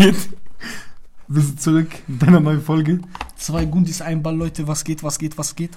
[0.00, 0.16] geht?
[1.28, 3.00] Wir sind zurück mit einer neuen Folge.
[3.36, 5.72] Zwei Gundis, ein Ball, Leute, was geht, was geht, was geht?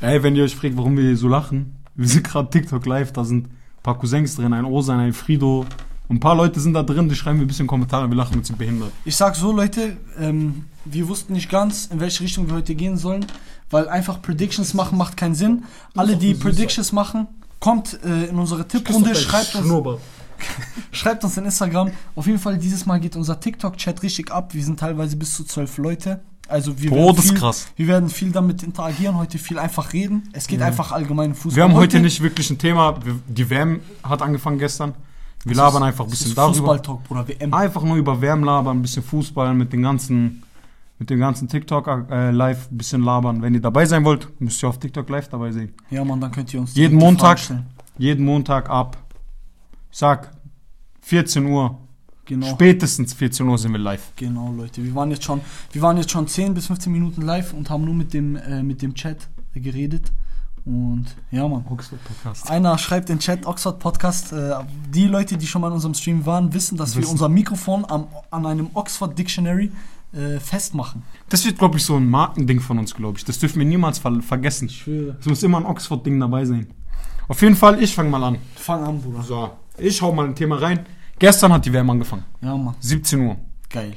[0.00, 3.24] Ey, wenn ihr euch fragt, warum wir so lachen, wir sind gerade TikTok live, da
[3.24, 5.64] sind ein paar Cousins drin, ein Osan, ein Frido.
[6.08, 8.38] Und ein paar Leute sind da drin, die schreiben mir ein bisschen Kommentare, wir lachen
[8.38, 8.90] uns sind behindert.
[9.04, 12.96] Ich sag so, Leute, ähm, wir wussten nicht ganz, in welche Richtung wir heute gehen
[12.96, 13.26] sollen,
[13.70, 15.64] weil einfach Predictions machen macht keinen Sinn.
[15.94, 17.26] Alle, die Predictions machen,
[17.60, 20.00] kommt äh, in unsere Tipprunde, schreibt uns.
[20.92, 21.90] schreibt uns in Instagram.
[22.14, 24.54] Auf jeden Fall, dieses Mal geht unser TikTok-Chat richtig ab.
[24.54, 26.20] Wir sind teilweise bis zu zwölf Leute.
[26.48, 27.68] Also wir Boah, das ist viel, krass.
[27.76, 30.30] wir werden viel damit interagieren, heute viel einfach reden.
[30.32, 31.56] Es geht einfach allgemein um Fußball.
[31.56, 32.98] Wir haben heute nicht wirklich ein Thema.
[33.28, 34.94] Die WM hat angefangen gestern.
[35.44, 36.54] Wir labern einfach ein Das bisschen ist darüber.
[36.56, 37.52] Fußball-Talk, Bruder, WM.
[37.54, 40.42] Einfach nur über WM labern, ein bisschen Fußball mit den ganzen,
[40.98, 43.42] mit dem ganzen TikTok äh, live ein bisschen labern.
[43.42, 45.74] Wenn ihr dabei sein wollt, müsst ihr auf TikTok live dabei sein.
[45.90, 47.38] Ja, Mann, dann könnt ihr uns Jeden Montag.
[47.98, 48.96] Jeden Montag ab,
[49.98, 50.30] sag,
[51.00, 51.76] 14 Uhr.
[52.24, 52.46] Genau.
[52.46, 54.12] Spätestens 14 Uhr sind wir live.
[54.16, 54.84] Genau, Leute.
[54.84, 55.40] Wir waren jetzt schon,
[55.72, 58.62] wir waren jetzt schon 10 bis 15 Minuten live und haben nur mit dem, äh,
[58.62, 60.12] mit dem Chat geredet.
[60.64, 61.64] Und ja, Mann.
[61.64, 61.94] Podcast.
[62.48, 64.32] Einer schreibt in Chat Oxford Podcast.
[64.32, 64.56] Äh,
[64.92, 67.12] die Leute, die schon mal in unserem Stream waren, wissen, dass wir Wissen.
[67.12, 69.72] unser Mikrofon am, an einem Oxford Dictionary
[70.12, 71.02] äh, festmachen.
[71.30, 73.24] Das wird, glaube ich, so ein Markending von uns, glaube ich.
[73.24, 74.68] Das dürfen wir niemals ver vergessen.
[74.68, 75.16] schwöre.
[75.18, 76.68] Es muss immer ein Oxford-Ding dabei sein.
[77.26, 78.38] Auf jeden Fall, ich fange mal an.
[78.54, 79.22] Fang an, Bruder.
[79.22, 80.86] So, ich hau mal ein Thema rein.
[81.18, 82.24] Gestern hat die WM angefangen.
[82.40, 82.74] Ja, Mann.
[82.80, 83.36] 17 Uhr.
[83.70, 83.94] Geil.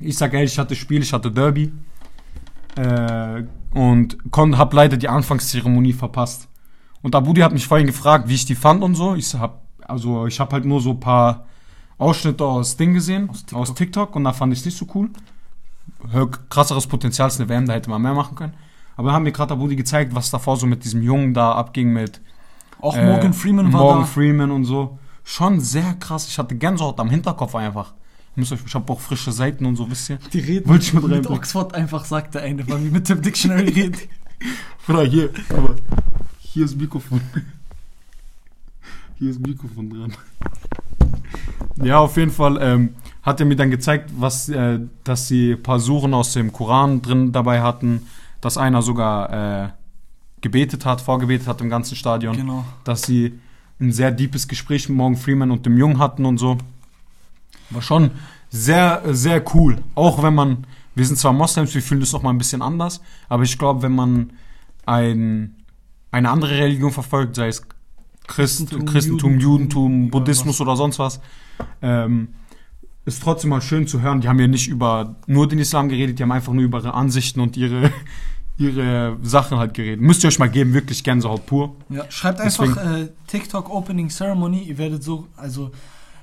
[0.00, 1.72] Ich sag ehrlich, ich hatte Spiel, ich hatte Derby.
[2.76, 6.48] Äh, und kon, hab leider die Anfangszeremonie verpasst.
[7.02, 9.14] Und Abudi hat mich vorhin gefragt, wie ich die fand und so.
[9.14, 11.46] Ich hab, also ich hab halt nur so ein paar
[11.98, 14.16] Ausschnitte aus Ding gesehen, aus Aus TikTok, TikTok.
[14.16, 15.10] und da fand ich es nicht so cool.
[16.10, 18.54] Hör, krasseres Potenzial ist eine WM, da hätte man mehr machen können.
[18.96, 21.92] Aber dann haben mir gerade Abudi gezeigt, was davor so mit diesem Jungen da abging
[21.92, 22.20] mit
[22.80, 24.06] Auch äh, Morgan Freeman war Morgan da.
[24.06, 24.98] Freeman und so.
[25.24, 26.28] Schon sehr krass.
[26.28, 27.94] Ich hatte Gänsehaut am Hinterkopf einfach.
[28.32, 30.18] Ich, muss euch, ich habe auch frische Seiten und so, wisst ihr?
[30.32, 31.30] Die reden Wollte ich mit mit.
[31.30, 33.96] Oxford einfach, sagt der eine, weil wir mit dem Dictionary reden.
[34.86, 35.76] Bruder, hier, aber
[36.40, 37.20] hier ist Mikrofon.
[39.18, 40.12] Hier ist Mikrofon dran.
[41.82, 45.62] Ja, auf jeden Fall ähm, hat er mir dann gezeigt, was, äh, dass sie ein
[45.62, 48.02] paar Suren aus dem Koran drin dabei hatten,
[48.40, 49.68] dass einer sogar äh,
[50.40, 52.64] gebetet hat, vorgebetet hat im ganzen Stadion, Genau.
[52.84, 53.38] dass sie
[53.80, 56.58] ein sehr deepes Gespräch mit Morgan Freeman und dem Jungen hatten und so.
[57.70, 58.10] War schon
[58.50, 59.78] sehr, sehr cool.
[59.94, 63.00] Auch wenn man, wir sind zwar Moslems, wir fühlen das noch mal ein bisschen anders,
[63.28, 64.32] aber ich glaube, wenn man
[64.86, 65.56] ein,
[66.10, 67.62] eine andere Religion verfolgt, sei es
[68.26, 71.20] Christ, Christentum, Christentum, Judentum, Buddhismus oder sonst was,
[71.82, 72.28] ähm,
[73.04, 74.20] ist trotzdem mal schön zu hören.
[74.20, 76.94] Die haben ja nicht über nur den Islam geredet, die haben einfach nur über ihre
[76.94, 77.92] Ansichten und ihre,
[78.56, 80.00] ihre Sachen halt geredet.
[80.00, 81.74] Müsst ihr euch mal geben, wirklich Gänsehaut pur.
[81.88, 84.62] Ja, schreibt Deswegen- einfach äh, TikTok Opening Ceremony.
[84.62, 85.70] Ihr werdet so, also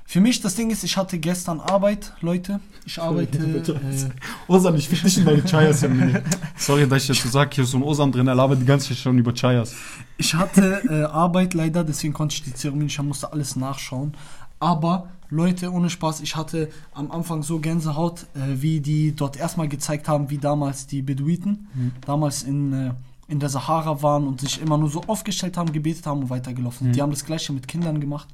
[0.06, 2.60] für mich das Ding ist, ich hatte gestern Arbeit, Leute.
[2.86, 3.38] Ich arbeite.
[3.38, 5.82] Äh, Osan, ich fick dich in deine Chayas.
[6.58, 8.66] Sorry, dass ich jetzt so sag, hier ist so ein Osan drin, er labert die
[8.66, 9.74] ganze Zeit schon über Chayas.
[10.18, 14.14] ich hatte äh, Arbeit leider, deswegen konnte ich die Zeremonie nicht, ich musste alles nachschauen.
[14.60, 19.68] Aber Leute, ohne Spaß, ich hatte am Anfang so Gänsehaut, äh, wie die dort erstmal
[19.68, 21.68] gezeigt haben, wie damals die Beduiten
[22.06, 22.94] damals in, äh,
[23.30, 26.88] in der Sahara waren und sich immer nur so aufgestellt haben, gebetet haben und weitergelaufen.
[26.88, 26.96] sind.
[26.98, 28.28] Die haben das gleiche mit Kindern gemacht.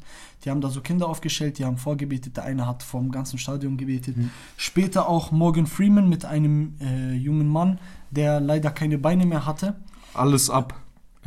[0.43, 2.35] Die haben da so Kinder aufgestellt, die haben vorgebetet.
[2.35, 4.15] Der eine hat vom ganzen Stadion gebetet.
[4.57, 7.77] Später auch Morgan Freeman mit einem äh, jungen Mann,
[8.09, 9.75] der leider keine Beine mehr hatte.
[10.15, 10.73] Alles ab.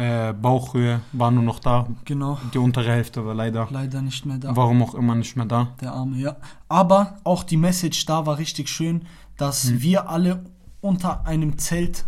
[0.01, 1.87] Äh, Bauchhöhe war nur noch da.
[2.07, 2.39] Genau.
[2.55, 4.57] Die untere Hälfte war leider, Leider nicht mehr da.
[4.57, 5.69] warum auch immer, nicht mehr da.
[5.81, 6.37] Der Arme, ja.
[6.69, 9.03] Aber auch die Message da war richtig schön,
[9.37, 10.43] dass wir alle
[10.81, 12.07] unter einem Zelt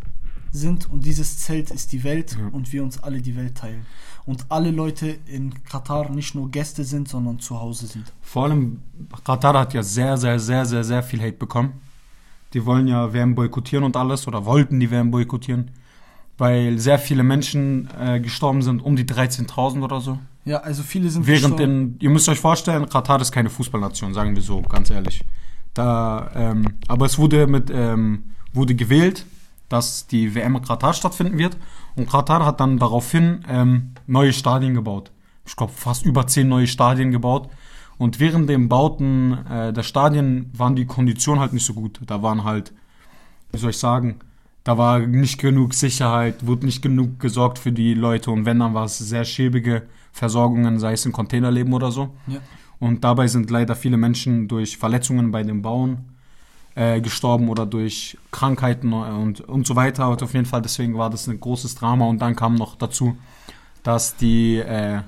[0.50, 3.84] sind und dieses Zelt ist die Welt und wir uns alle die Welt teilen.
[4.24, 8.10] Und alle Leute in Katar nicht nur Gäste sind, sondern zu Hause sind.
[8.22, 8.80] Vor allem,
[9.24, 11.74] Qatar hat ja sehr, sehr, sehr, sehr, sehr viel Hate bekommen.
[12.54, 15.70] Die wollen ja WM boykottieren und alles, oder wollten die WM boykottieren,
[16.38, 20.18] weil sehr viele Menschen äh, gestorben sind, um die 13.000 oder so.
[20.44, 21.62] Ja, also viele sind Während gestorben.
[21.62, 25.22] in, ihr müsst euch vorstellen, Katar ist keine Fußballnation, sagen wir so, ganz ehrlich.
[25.74, 29.24] Da, ähm, aber es wurde mit, ähm, wurde gewählt,
[29.68, 31.56] dass die WM in Katar stattfinden wird.
[31.96, 35.10] Und Katar hat dann daraufhin ähm, neue Stadien gebaut.
[35.46, 37.48] Ich glaube, fast über zehn neue Stadien gebaut.
[37.98, 42.00] Und während dem Bauten äh, der Stadien waren die Konditionen halt nicht so gut.
[42.06, 42.72] Da waren halt,
[43.52, 44.16] wie soll ich sagen,
[44.64, 48.30] da war nicht genug Sicherheit, wurde nicht genug gesorgt für die Leute.
[48.30, 49.82] Und wenn, dann war es sehr schäbige
[50.12, 52.10] Versorgungen, sei es in Containerleben oder so.
[52.26, 52.38] Ja.
[52.78, 56.16] Und dabei sind leider viele Menschen durch Verletzungen bei dem Bauen
[56.74, 60.08] äh, gestorben oder durch Krankheiten und, und so weiter.
[60.10, 62.06] Und auf jeden Fall, deswegen war das ein großes Drama.
[62.06, 63.16] Und dann kam noch dazu,
[63.82, 65.00] dass die, äh,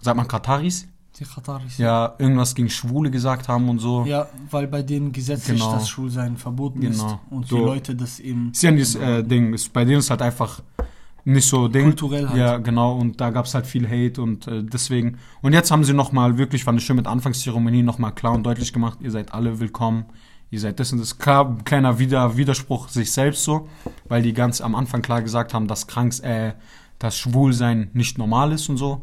[0.00, 0.88] sagt man Kataris?
[1.18, 1.76] Die Kataris.
[1.78, 4.04] ja irgendwas gegen Schwule gesagt haben und so.
[4.06, 5.72] Ja, weil bei denen gesetzlich Genau.
[5.74, 6.92] das Schwulsein verboten Genau.
[7.06, 7.56] ist und So.
[7.58, 9.52] die Leute das eben Ist ja nicht das äh, Ding.
[9.52, 10.62] Ist, bei denen ist halt einfach
[11.24, 11.82] nicht so Ding.
[11.84, 12.38] kulturell halt.
[12.38, 12.96] Ja, genau.
[12.96, 15.18] Und da gab es halt viel Hate und äh, deswegen.
[15.42, 18.72] Und jetzt haben sie nochmal wirklich, fand ich schön mit Anfangszeremonie nochmal klar und deutlich
[18.72, 20.06] gemacht, ihr seid alle willkommen.
[20.52, 21.18] Ihr seid das und das.
[21.18, 23.68] Klar, ein kleiner Wider Widerspruch sich selbst so,
[24.08, 26.54] weil die ganz am Anfang klar gesagt haben, dass Kranks, äh,
[26.98, 29.02] dass Schwulsein nicht normal ist und so.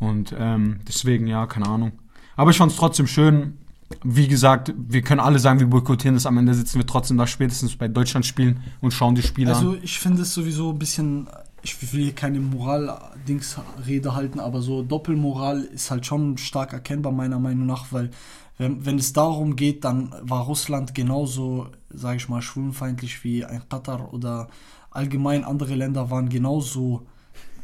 [0.00, 1.92] Und ähm, deswegen, ja, keine Ahnung.
[2.36, 3.58] Aber ich fand es trotzdem schön.
[4.02, 6.24] Wie gesagt, wir können alle sagen, wir boykottieren das.
[6.26, 9.72] Am Ende sitzen wir trotzdem da spätestens bei Deutschland spielen und schauen die Spiele Also
[9.72, 9.78] an.
[9.82, 11.28] ich finde es sowieso ein bisschen,
[11.62, 17.38] ich will hier keine Moral-Dings-Rede halten, aber so Doppelmoral ist halt schon stark erkennbar meiner
[17.38, 18.10] Meinung nach, weil
[18.58, 23.62] wenn, wenn es darum geht, dann war Russland genauso, sage ich mal, schwulenfeindlich wie ein
[23.68, 24.48] Katar oder
[24.90, 27.06] allgemein andere Länder waren genauso,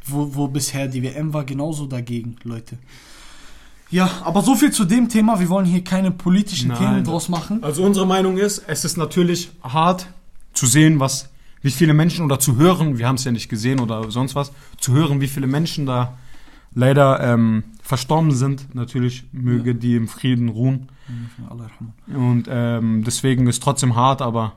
[0.07, 2.79] wo, wo bisher die WM war, genauso dagegen, Leute.
[3.91, 5.39] Ja, aber so viel zu dem Thema.
[5.39, 6.79] Wir wollen hier keine politischen Nein.
[6.79, 7.63] Themen draus machen.
[7.63, 10.09] Also unsere Meinung ist, es ist natürlich hart
[10.53, 11.31] zu sehen, was,
[11.63, 14.53] wie viele Menschen oder zu hören, wir haben es ja nicht gesehen oder sonst was,
[14.79, 16.19] zu hören, wie viele Menschen da
[16.75, 18.75] leider ähm, verstorben sind.
[18.75, 20.89] Natürlich möge die im Frieden ruhen.
[22.13, 24.55] Und ähm, deswegen ist trotzdem hart, aber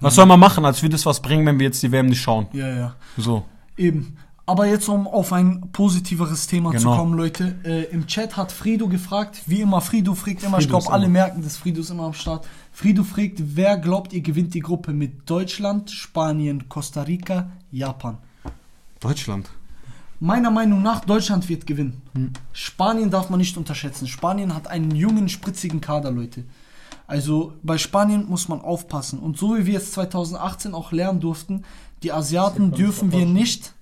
[0.00, 2.22] was soll man machen, als würde es was bringen, wenn wir jetzt die WM nicht
[2.22, 2.46] schauen?
[2.52, 2.94] Ja, ja.
[3.18, 3.44] So.
[3.76, 4.16] Eben.
[4.50, 6.82] Aber jetzt, um auf ein positiveres Thema Genau.
[6.90, 7.54] zu kommen, Leute.
[7.62, 10.92] Äh, Im Chat hat Frido gefragt, wie immer, Frido fragt immer, ich Frido ist glaube,
[10.92, 11.12] alle immer.
[11.12, 12.48] merken, dass Frido ist immer am Start.
[12.72, 18.18] Frido fragt, wer glaubt, ihr gewinnt die Gruppe mit Deutschland, Spanien, Costa Rica, Japan?
[18.98, 19.48] Deutschland.
[20.18, 22.02] Meiner Meinung nach, Deutschland wird gewinnen.
[22.14, 22.32] Hm.
[22.52, 24.08] Spanien darf man nicht unterschätzen.
[24.08, 26.42] Spanien hat einen jungen, spritzigen Kader, Leute.
[27.06, 29.20] Also bei Spanien muss man aufpassen.
[29.20, 31.62] Und so wie wir es 2018 auch lernen durften,
[32.02, 33.74] die Asiaten dürfen wir nicht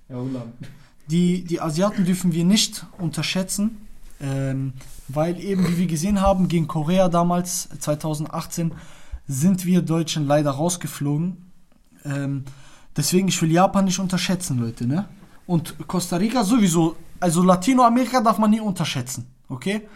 [1.08, 3.88] die, die Asiaten dürfen wir nicht unterschätzen,
[4.20, 4.72] ähm,
[5.08, 8.72] weil eben, wie wir gesehen haben, gegen Korea damals, 2018,
[9.26, 11.50] sind wir Deutschen leider rausgeflogen.
[12.04, 12.44] Ähm,
[12.96, 15.08] deswegen, ich will Japan nicht unterschätzen, Leute, ne?
[15.46, 19.88] Und Costa Rica sowieso, also Latinoamerika darf man nie unterschätzen, okay?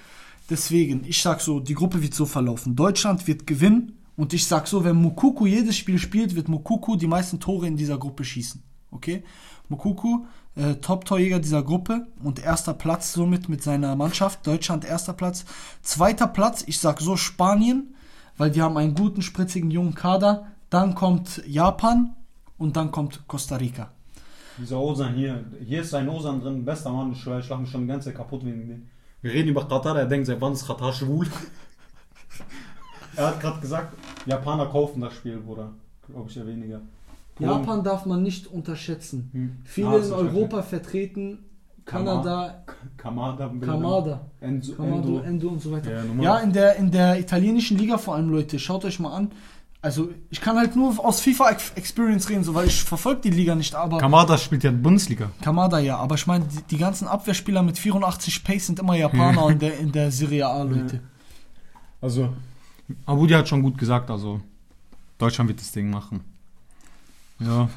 [0.49, 2.75] Deswegen, ich sag so, die Gruppe wird so verlaufen.
[2.75, 7.07] Deutschland wird gewinnen und ich sag so, wenn Mukuku jedes Spiel spielt, wird Mukuku die
[7.07, 9.23] meisten Tore in dieser Gruppe schießen, okay?
[9.69, 14.47] Mukuku, äh, Top-Torjäger dieser Gruppe und erster Platz somit mit seiner Mannschaft.
[14.47, 15.45] Deutschland erster Platz.
[15.83, 17.95] Zweiter Platz, ich sag so Spanien,
[18.37, 20.47] weil die haben einen guten, spritzigen, jungen Kader.
[20.71, 22.15] Dann kommt Japan
[22.59, 23.91] und dann kommt Costa Rica.
[24.59, 27.87] Dieser Osan hier, hier ist ein Osan drin, bester Mann, ich lach mich schon die
[27.87, 28.89] ganze Zeit kaputt wegen dem.
[29.23, 31.27] Wir reden über Katar, er denkt, seit wann ist Katar schwul?
[33.17, 35.71] er hat gerade gesagt, Japaner kaufen das Spiel, Bruder.
[36.07, 36.81] Glaube ich ja weniger.
[37.35, 39.31] Polen- Japan darf man nicht unterschätzen.
[39.33, 39.57] Hm.
[39.65, 41.39] Viele Ah, in Europa vertreten,
[41.85, 42.63] Kanada,
[42.97, 45.19] Kamada, Kamada, Enzo, Kamado, Endo.
[45.21, 45.91] Endo und so weiter.
[45.91, 46.23] Ja.
[46.23, 49.31] Ja, in der, in der italienischen Liga vor allem, Leute, schaut euch mal an.
[49.81, 53.75] Also, ich kann halt nur aus FIFA-Experience reden, so, weil ich verfolge die Liga nicht,
[53.75, 55.31] aber Kamada spielt ja Bundesliga.
[55.41, 59.49] Kamada ja, aber ich meine, die, die ganzen Abwehrspieler mit 84 Pace sind immer Japaner
[59.51, 61.01] in, der, in der Serie A, Leute.
[62.01, 62.33] Also,
[63.07, 64.41] Abudi hat schon gut gesagt, also
[65.19, 66.21] Deutschland wird das Ding machen.
[67.45, 67.69] Ja.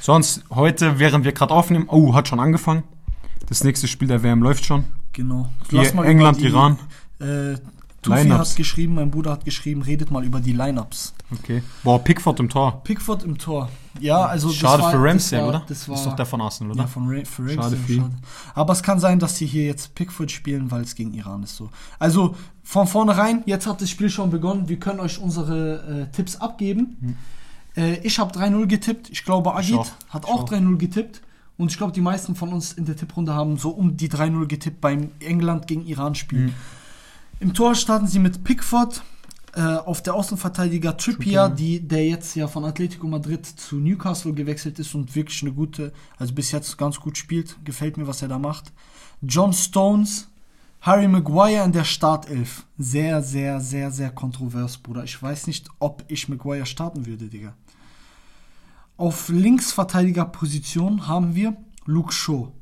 [0.00, 2.82] Sonst, heute, während wir gerade aufnehmen, oh, hat schon angefangen.
[3.48, 4.84] Das nächste Spiel der WM läuft schon.
[5.12, 5.48] Genau.
[5.70, 6.78] Hier England, über die, Iran.
[7.20, 7.58] Äh,
[8.02, 11.14] Tufi hat geschrieben, mein Bruder hat geschrieben, redet mal über die Lineups.
[11.30, 11.62] Okay.
[11.84, 12.82] Boah, Pickford im Tor.
[12.82, 13.68] Pickford im Tor.
[14.00, 15.62] Ja, also Schade war, für Ramsey, war, oder?
[15.68, 16.82] Das war, ist doch der von Arsenal, oder?
[16.82, 17.56] Ja, von Ra für Ramsey.
[17.56, 18.14] Schade für ihn.
[18.54, 21.56] Aber es kann sein, dass sie hier jetzt Pickford spielen, weil es gegen Iran ist
[21.56, 21.70] so.
[22.00, 22.34] Also
[22.64, 24.68] von vornherein, jetzt hat das Spiel schon begonnen.
[24.68, 27.16] Wir können euch unsere äh, Tipps abgeben.
[27.76, 29.10] Äh, ich habe 3-0 getippt.
[29.10, 29.90] Ich glaube, Agit auch.
[30.08, 30.50] hat Ich auch auch.
[30.50, 31.22] 3-0 getippt.
[31.58, 34.46] Und ich glaube, die meisten von uns in der Tipprunde haben so um die 3-0
[34.46, 36.46] getippt beim England gegen Iran-Spiel.
[36.46, 36.54] Mhm.
[37.40, 39.02] Im Tor starten sie mit Pickford,
[39.54, 44.78] äh, auf der Außenverteidiger Trippier, die, der jetzt ja von Atletico Madrid zu Newcastle gewechselt
[44.78, 47.56] ist und wirklich eine gute, also bis jetzt ganz gut spielt.
[47.64, 48.72] Gefällt mir, was er da macht.
[49.20, 50.28] John Stones,
[50.80, 52.64] Harry Maguire in der Startelf.
[52.78, 55.04] Sehr, sehr, sehr, sehr kontrovers, Bruder.
[55.04, 57.54] Ich weiß nicht, ob ich Maguire starten würde, Digga.
[59.02, 61.56] Auf Linksverteidigerposition haben wir
[61.86, 62.52] Luke Shaw.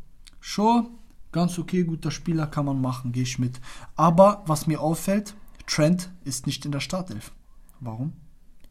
[0.41, 0.85] Shaw,
[1.33, 3.61] ganz okay, guter Spieler, kann man machen, gehe ich mit.
[3.95, 5.35] Aber was mir auffällt,
[5.67, 7.33] Trent ist nicht in der Startelf.
[7.81, 8.15] Warum?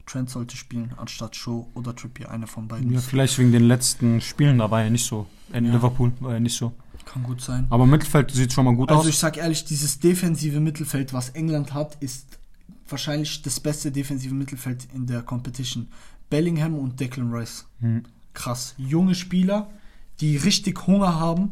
[0.07, 2.91] Trent sollte spielen, anstatt Shaw oder Trippier, einer von beiden.
[2.91, 5.27] Ja, vielleicht wegen den letzten Spielen, da war er nicht so.
[5.53, 5.73] In Ja.
[5.73, 6.73] Liverpool war er nicht so.
[7.05, 7.67] Kann gut sein.
[7.69, 9.07] Aber Mittelfeld sieht schon mal gut Also aus.
[9.09, 12.39] ich sag ehrlich, dieses defensive Mittelfeld, was England hat, ist
[12.87, 15.87] wahrscheinlich das beste defensive Mittelfeld in der Competition.
[16.29, 17.65] Bellingham und Declan Rice.
[17.79, 18.03] Hm.
[18.33, 18.75] Krass.
[18.77, 19.69] Junge Spieler,
[20.19, 21.51] die richtig Hunger haben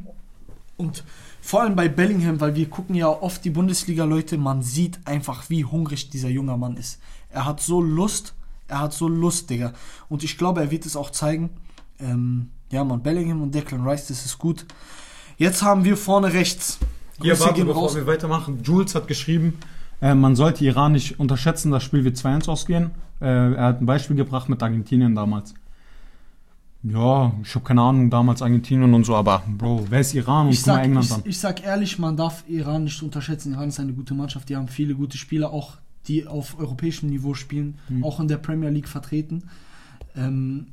[0.78, 1.04] Und
[1.42, 5.66] vor allem bei Bellingham, weil wir gucken ja oft die Bundesliga-Leute, man sieht einfach, wie
[5.66, 7.00] hungrig dieser junge Mann ist.
[7.30, 8.36] Er hat so Lust,
[8.68, 9.74] er hat so Lust, Digga.
[10.10, 11.50] Und ich glaube, er wird es auch zeigen.
[12.00, 14.66] Ähm, ja, man, Bellingham und Declan Rice, das ist gut.
[15.38, 16.80] Jetzt haben wir vorne rechts.
[17.22, 17.96] Hier, warte, gehen bevor raus.
[17.96, 18.62] wir weitermachen.
[18.64, 19.58] Jules hat geschrieben,
[20.02, 22.92] äh, man sollte Iran nicht unterschätzen, das Spiel wird 2-1 ausgehen.
[23.20, 25.54] Äh, er hat ein Beispiel gebracht mit Argentinien damals.
[26.84, 30.54] Ja, ich habe keine Ahnung, damals Argentinien und so, aber Bro, wer ist Iran und
[30.54, 31.22] Ich sag, England ich, an?
[31.26, 33.54] ich sag ehrlich, man darf Iran nicht unterschätzen.
[33.54, 37.34] Iran ist eine gute Mannschaft, die haben viele gute Spieler, auch die auf europäischem Niveau
[37.34, 38.04] spielen, Mhm.
[38.04, 39.44] auch in der Premier League vertreten.
[40.16, 40.68] Ähm,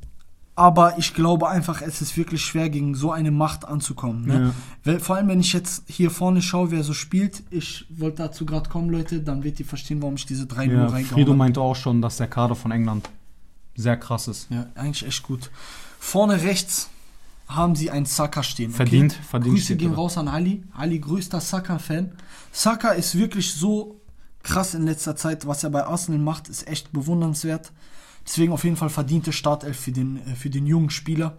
[0.55, 4.25] aber ich glaube einfach, es ist wirklich schwer, gegen so eine Macht anzukommen.
[4.25, 4.53] Ne?
[4.85, 4.99] Ja.
[4.99, 8.69] Vor allem, wenn ich jetzt hier vorne schaue, wer so spielt, ich wollte dazu gerade
[8.69, 11.37] kommen, Leute, dann wird ihr verstehen, warum ich diese 3 0 Ja, reingehauen Frido habe.
[11.37, 13.09] meinte auch schon, dass der Kader von England
[13.75, 14.47] sehr krass ist.
[14.49, 15.51] Ja, eigentlich echt gut.
[15.99, 16.89] Vorne rechts
[17.49, 18.69] haben sie einen Saka stehen.
[18.69, 18.77] okay?
[18.77, 20.63] Verdient, verdient Grüße gehen raus an Ali.
[20.73, 22.13] Ali, größter Saka-Fan.
[22.51, 23.99] Saka ist wirklich so
[24.41, 25.45] krass in letzter Zeit.
[25.45, 27.71] Was er bei Arsenal macht, ist echt bewundernswert.
[28.25, 31.37] Deswegen auf jeden Fall verdiente Startelf für den, äh, für den jungen Spieler.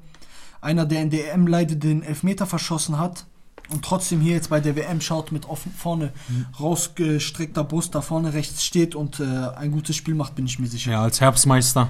[0.61, 3.27] Einer, der in der EM leider den Elfmeter verschossen hat
[3.71, 6.47] und trotzdem hier jetzt bei der WM schaut, mit offen vorne Mhm.
[6.61, 9.25] rausgestreckter Brust da vorne rechts steht und äh,
[9.57, 10.93] ein gutes Spiel macht, bin ich mir sicher.
[10.93, 11.89] Ja, als Herbstmeister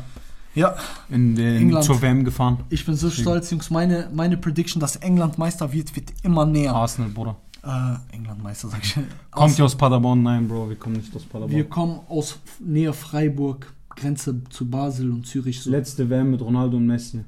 [0.54, 0.74] ja
[1.10, 1.84] in den, England.
[1.84, 2.60] zur WM gefahren.
[2.70, 3.68] Ich bin so stolz, Jungs.
[3.70, 6.74] Meine, meine Prediction, dass England Meister wird, wird immer näher.
[6.74, 7.36] Arsenal, Bruder.
[7.62, 8.94] Äh, England Meister, sag ich.
[8.94, 9.06] Kommt
[9.52, 10.22] Aus, ihr aus Paderborn?
[10.22, 11.50] Nein, Bro, wir kommen nicht aus Paderborn.
[11.54, 15.60] wir kommen aus Nähe Freiburg, Grenze zu Basel und Zürich.
[15.62, 15.70] So.
[15.70, 17.24] Letzte WM mit Ronaldo und Messi.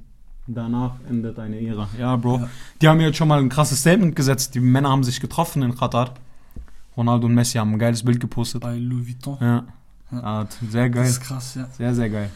[0.46, 1.88] Danach endet eine Ära.
[1.98, 2.38] Ja, Bro.
[2.38, 2.48] Ja.
[2.80, 4.54] Die haben jetzt schon mal ein krasses Statement gesetzt.
[4.54, 6.14] Die Männer haben sich getroffen in Katar.
[6.96, 8.62] Ronaldo und Messi haben ein geiles Bild gepostet.
[8.62, 9.36] Bei Louis Vuitton.
[9.40, 9.64] Ja.
[10.10, 10.42] Ja.
[10.42, 11.06] ja sehr Das geil.
[11.10, 11.68] ist krass, ja.
[11.76, 12.30] Sehr, sehr geil.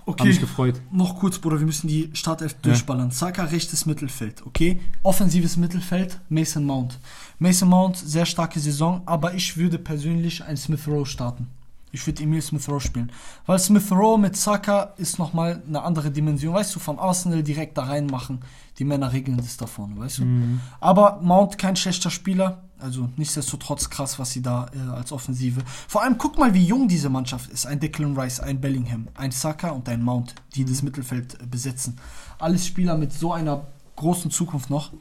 [0.00, 0.78] Hab Okay, mich gefreut.
[0.92, 3.10] noch kurz, Bruder, wir müssen die Startelf durchballern.
[3.10, 4.78] Saka, rechtes Mittelfeld, okay?
[5.02, 6.98] Offensives Mittelfeld, Mason Mount.
[7.38, 11.46] Mason Mount, sehr starke Saison, aber ich würde persönlich ein Smith Rowe starten.
[11.94, 13.12] Ich würde Emil Smith Rowe spielen.
[13.46, 16.52] Weil Smith Rowe mit Saka ist nochmal eine andere Dimension.
[16.52, 18.40] Weißt du, von Arsenal direkt da reinmachen.
[18.78, 20.24] Die Männer regeln das da vorne, weißt du?
[20.24, 20.60] Mhm.
[20.80, 22.64] Aber Mount kein schlechter Spieler.
[22.80, 25.62] Also nichtsdestotrotz krass, was sie da äh, als Offensive.
[25.86, 27.64] Vor allem guck mal, wie jung diese Mannschaft ist.
[27.64, 31.96] Ein Declan Rice, ein Bellingham, ein Saka und ein Mount, die das Mittelfeld äh, besetzen.
[32.40, 34.92] Alles Spieler mit so einer großen Zukunft noch.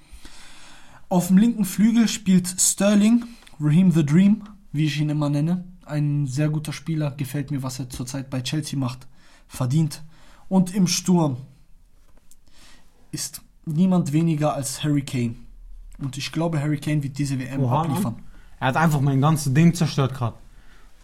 [1.10, 3.26] Auf dem linken Flügel spielt Sterling,
[3.60, 5.64] Raheem the Dream, wie ich ihn immer nenne.
[5.86, 9.08] Ein sehr guter Spieler, gefällt mir, was er zurzeit bei Chelsea macht.
[9.48, 10.02] Verdient.
[10.50, 11.38] Und im Sturm
[13.12, 15.36] ist niemand weniger als Harry Kane.
[16.00, 18.16] Und ich glaube, Harry Kane wird diese WM Oha, abliefern.
[18.60, 20.38] Er hat einfach mein ganzes Ding zerstört gerade.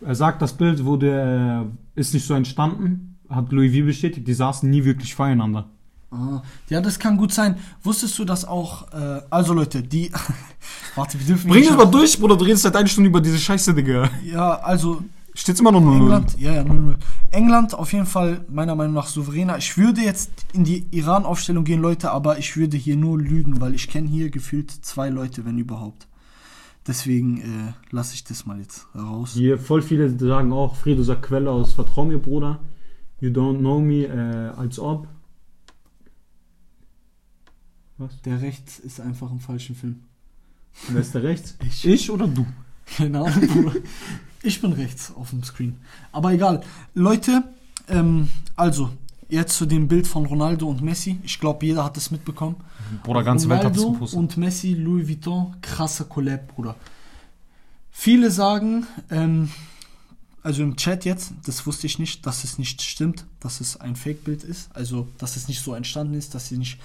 [0.02, 3.18] Er sagt, das Bild wurde, äh, ist nicht so entstanden.
[3.30, 4.28] Hat Louis V bestätigt.
[4.28, 5.70] Die saßen nie wirklich voreinander.
[6.12, 7.58] Ah, ja, das kann gut sein.
[7.84, 8.92] Wusstest du das auch?
[8.94, 10.12] Äh, also Leute, die...
[11.00, 11.50] Warte, wir dürfen...
[11.50, 12.36] Bring es mal durch, Bruder.
[12.36, 14.10] Du redest seit einer Stunde über diese Scheiße, Digga.
[14.22, 15.02] Ja, also
[15.34, 16.96] Steht's immer noch 0 England, ja, ja, 0-0.
[17.32, 19.58] England auf jeden Fall meiner Meinung nach souveräner.
[19.58, 23.74] Ich würde jetzt in die Iran-Aufstellung gehen, Leute, aber ich würde hier nur lügen, weil
[23.74, 26.08] ich kenne hier gefühlt zwei Leute, wenn überhaupt.
[26.86, 29.32] Deswegen äh, lasse ich das mal jetzt raus.
[29.34, 32.60] Hier voll viele sagen auch, Fredo sagt Quelle aus Vertrau mir, Bruder.
[33.22, 35.08] You don't know me, äh, als ob.
[37.98, 38.22] Was?
[38.24, 40.04] Der rechts ist einfach im falschen Film.
[40.88, 41.56] Wer ist der rechts?
[41.68, 41.86] Ich.
[41.86, 42.46] Ich oder du?
[42.98, 43.74] Keine Ahnung, Bruder.
[44.42, 45.78] Ich bin rechts auf dem Screen.
[46.12, 46.62] Aber egal.
[46.94, 47.44] Leute,
[47.90, 48.90] ähm, also,
[49.28, 51.20] jetzt zu dem Bild von Ronaldo und Messi.
[51.24, 52.56] Ich glaube, jeder hat es mitbekommen.
[53.04, 54.20] Bruder, ganze Welt hat es Ronaldo gepostet.
[54.20, 56.76] und Messi, Louis Vuitton, krasser Collab, Bruder.
[57.92, 59.50] Viele sagen, ähm,
[60.42, 63.96] also im Chat jetzt, das wusste ich nicht, dass es nicht stimmt, dass es ein
[63.96, 66.80] Fake-Bild ist, also dass es nicht so entstanden ist, dass sie nicht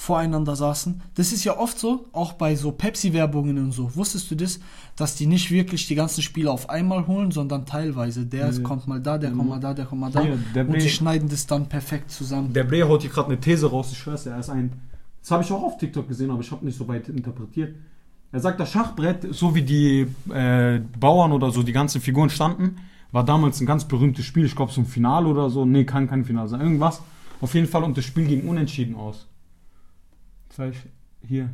[0.00, 1.02] voreinander saßen.
[1.16, 3.90] Das ist ja oft so, auch bei so Pepsi-Werbungen und so.
[3.96, 4.60] Wusstest du das,
[4.94, 8.24] dass die nicht wirklich die ganzen Spiele auf einmal holen, sondern teilweise.
[8.24, 8.62] Der Nee.
[8.62, 10.22] kommt mal da, der kommt mal da, der kommt mal da.
[10.22, 12.52] Hier, und Bre- die schneiden das dann perfekt zusammen.
[12.52, 14.70] Der Bre haut hier gerade eine These raus, ich schwör's, er ist ein.
[15.20, 17.74] Das habe ich auch auf TikTok gesehen, aber ich habe nicht so weit interpretiert.
[18.30, 22.76] Er sagt, das Schachbrett, so wie die äh, Bauern oder so, die ganzen Figuren standen,
[23.10, 24.44] war damals ein ganz berühmtes Spiel.
[24.44, 25.64] Ich glaube, so ein Finale oder so.
[25.64, 26.60] Nee, kann kein Finale sein.
[26.60, 27.02] Irgendwas.
[27.40, 29.26] Auf jeden Fall und das Spiel ging unentschieden aus.
[30.58, 30.74] Zeig
[31.22, 31.50] hier.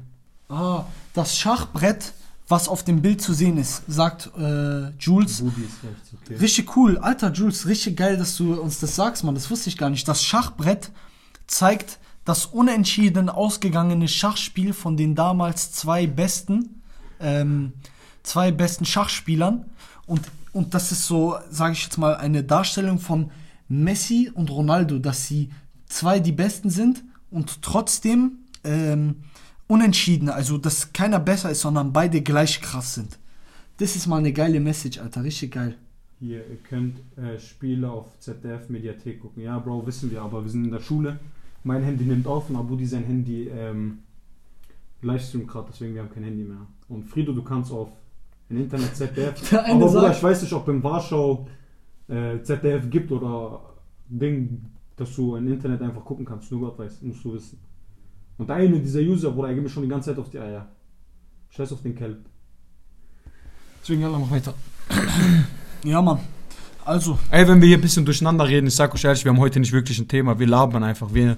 [0.48, 2.14] Ah, das Schachbrett,
[2.48, 5.42] was auf dem Bild zu sehen ist, sagt äh, Jules.
[5.42, 5.74] Budi ist
[6.22, 6.36] okay.
[6.36, 6.96] Richtig cool.
[6.96, 9.34] Alter, Jules, richtig geil, dass du uns das sagst, Mann.
[9.34, 10.08] Das wusste ich gar nicht.
[10.08, 10.90] Das Schachbrett
[11.46, 16.80] zeigt das unentschieden ausgegangene Schachspiel von den damals zwei besten,
[17.20, 17.74] ähm,
[18.22, 19.66] zwei besten Schachspielern.
[20.06, 20.22] Und,
[20.54, 23.30] und das ist so, sage ich jetzt mal, eine Darstellung von
[23.68, 25.50] Messi und Ronaldo, dass sie
[25.88, 29.16] zwei die Besten sind und trotzdem ähm,
[29.66, 33.18] unentschieden, also dass keiner besser ist, sondern beide gleich krass sind.
[33.78, 35.76] Das ist mal eine geile Message, Alter, richtig geil.
[36.20, 39.42] Hier, ihr könnt äh, Spiele auf ZDF Mediathek gucken.
[39.42, 41.18] Ja, Bro, wissen wir, aber wir sind in der Schule.
[41.64, 43.98] Mein Handy nimmt auf und Abudi sein Handy ähm,
[45.02, 46.66] Livestream gerade, deswegen wir haben kein Handy mehr.
[46.88, 47.88] Und Frido, du kannst auf
[48.48, 49.50] im Internet ZDF.
[49.50, 51.48] Der eine aber Bruder, ich weiß nicht, ob in Warschau
[52.08, 53.60] äh, ZDF gibt oder
[54.08, 54.62] Ding,
[54.96, 56.50] dass du im Internet einfach gucken kannst.
[56.52, 57.58] Nur Gott weiß, musst du wissen.
[58.38, 60.38] Und der eine dieser User, Bruder, er geht mir schon die ganze Zeit auf die
[60.38, 60.66] Eier.
[61.50, 62.18] Scheiß auf den Kelp.
[63.80, 64.54] Deswegen, ja, mach weiter.
[65.84, 66.18] Ja, Mann.
[66.86, 69.38] Also, Ey, wenn wir hier ein bisschen durcheinander reden, ich sag euch ehrlich, wir haben
[69.38, 71.12] heute nicht wirklich ein Thema, wir labern einfach.
[71.12, 71.36] Wir,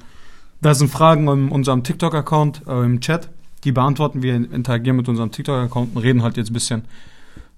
[0.60, 3.28] da sind Fragen in unserem TikTok-Account, äh, im Chat,
[3.64, 6.84] die beantworten wir, interagieren mit unserem TikTok-Account und reden halt jetzt ein bisschen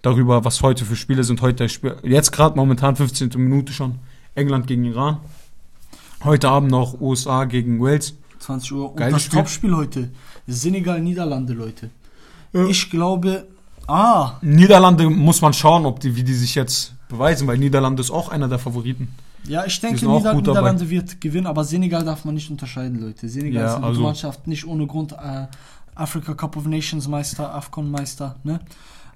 [0.00, 1.42] darüber, was heute für Spiele sind.
[1.42, 1.66] Heute
[2.02, 3.30] jetzt gerade momentan 15.
[3.36, 3.98] Minute schon,
[4.34, 5.18] England gegen Iran.
[6.24, 8.14] Heute Abend noch USA gegen Wales.
[8.38, 8.90] 20 Uhr.
[8.90, 9.38] Und Geiles das Spiel.
[9.38, 10.10] Topspiel heute.
[10.46, 11.90] Senegal, Niederlande, Leute.
[12.52, 12.66] Ja.
[12.66, 13.46] Ich glaube.
[13.86, 18.10] Ah, Niederlande muss man schauen, ob die, wie die sich jetzt beweisen, weil Niederlande ist
[18.10, 19.08] auch einer der Favoriten.
[19.46, 20.60] ja, ich denke, Nieder gut dabei.
[20.60, 23.28] Niederlande wird gewinnen, aber Senegal darf man nicht unterscheiden, Leute.
[23.30, 25.46] Senegal Ja, ist eine also- gute Mannschaft, nicht ohne Grund äh,
[25.94, 28.60] Africa Cup of Nations Meister, AFCON Meister, ne?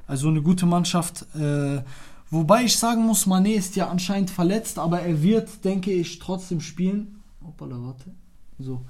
[0.07, 1.27] Also eine gute Mannschaft.
[1.39, 1.83] Äh,
[2.31, 6.61] wobei ich sagen muss, Mané ist ja anscheinend verletzt, aber er wird, denke ich, trotzdem
[6.61, 7.21] spielen.
[7.45, 8.11] Hoppala, warte.
[8.59, 8.81] So.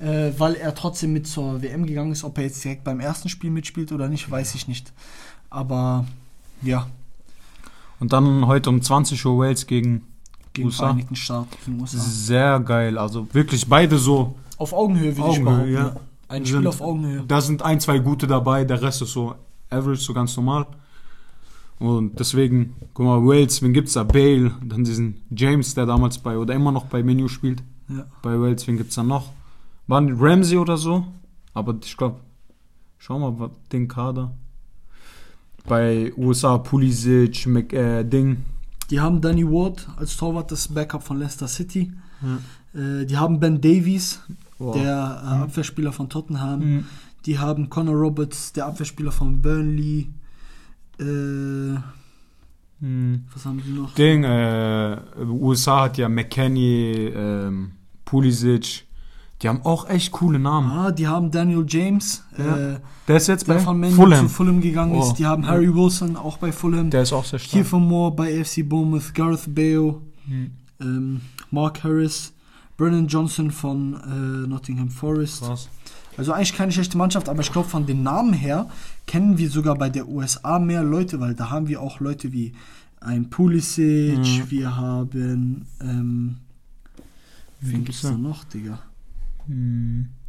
[0.00, 2.24] Äh, weil er trotzdem mit zur WM gegangen ist.
[2.24, 4.92] Ob er jetzt direkt beim ersten Spiel mitspielt oder nicht, weiß ich nicht.
[5.50, 6.06] Aber
[6.62, 6.86] ja,
[7.98, 10.02] Und dann heute um 20 Uhr Wales gegen
[10.52, 10.84] gegen USA.
[10.84, 11.98] Vereinigten Staaten, USA.
[11.98, 12.96] Sehr geil.
[12.98, 14.34] Also wirklich beide so.
[14.58, 15.72] Auf Augenhöhe, würde ich behaupten.
[15.72, 15.96] ja.
[16.28, 17.24] Ein Sind- Spiel auf Augenhöhe.
[17.28, 19.34] Da sind ein, zwei gute dabei, der Rest ist so
[19.68, 20.66] average, so ganz normal.
[21.78, 24.04] Und deswegen, guck mal, Wales, wen gibt's da?
[24.04, 27.62] Bale, dann diesen James, der damals bei oder immer noch bei Menu spielt.
[27.88, 28.04] Ja.
[28.22, 29.30] Bei Wales, wen gibt's da noch?
[29.90, 31.04] Waren Ramsey oder so?
[31.52, 32.20] Aber ich glaube,
[32.98, 34.32] schau mal, den Kader.
[35.66, 38.38] Bei USA Pulisic, Mc, äh, Ding.
[38.88, 41.92] Die haben Danny Ward als Torwart, das Backup von Leicester City.
[42.72, 44.20] Äh, die haben Ben Davies,
[44.58, 44.74] Wow.
[44.76, 46.60] der äh, Abwehrspieler von Tottenham.
[46.60, 46.84] Mhm.
[47.26, 50.08] Die haben Connor Roberts, der Abwehrspieler von Burnley.
[51.00, 51.78] Äh,
[52.82, 53.24] Mhm.
[53.34, 53.92] was haben die noch?
[53.94, 57.72] Ding, äh, USA hat ja McKenny, ähm,
[58.04, 58.84] Pulisic.
[59.42, 60.70] Die haben auch echt coole Namen.
[60.70, 62.56] Ah, die haben Daniel James, Ja.
[62.74, 64.26] äh, Der ist jetzt der bei von Man Fulham.
[64.26, 65.02] zu Fulham gegangen Oh.
[65.02, 65.14] ist.
[65.14, 66.90] Die haben Harry Wilson, auch bei Fulham.
[66.90, 67.52] Der ist auch sehr stark.
[67.52, 69.94] Kiefer Moore bei AFC Bournemouth, Gareth Bale,
[70.26, 70.50] Mhm.
[70.80, 72.32] ähm, Mark Harris,
[72.76, 75.42] Brennan Johnson von äh, Nottingham Forest.
[75.42, 75.68] Krass.
[76.16, 78.68] Also eigentlich keine schlechte Mannschaft, aber ich glaube von den Namen her
[79.06, 82.52] kennen wir sogar bei der USA mehr Leute, weil da haben wir auch Leute wie
[83.00, 84.50] ein Pulisic, Mhm.
[84.50, 86.36] wir haben ähm,
[87.60, 88.18] wen gibt's da da?
[88.18, 88.78] noch, Digga?